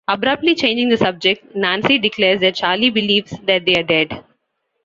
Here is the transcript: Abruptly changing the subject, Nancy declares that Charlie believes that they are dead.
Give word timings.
Abruptly 0.07 0.55
changing 0.55 0.89
the 0.89 0.97
subject, 0.97 1.55
Nancy 1.55 1.99
declares 1.99 2.41
that 2.41 2.55
Charlie 2.55 2.89
believes 2.89 3.35
that 3.45 3.67
they 3.67 3.75
are 3.75 3.83
dead. 3.83 4.23